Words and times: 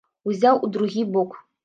Узяў 0.31 0.61
у 0.67 0.71
другі 0.77 1.03
бок. 1.17 1.37